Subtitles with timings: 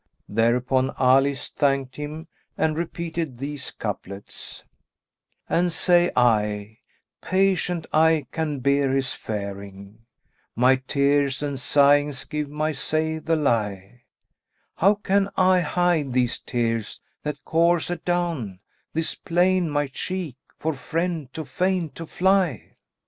[0.29, 4.63] Thereupon Ali thanked him and repeated these couplets,
[5.47, 6.79] "An say I,
[7.21, 13.35] 'Patient I can bear his faring,' * My tears and sighings give my say the
[13.35, 14.05] lie;
[14.77, 20.73] How can I hide these tears that course adown * This plain, my cheek, for
[20.73, 22.73] friend too fain to fly?"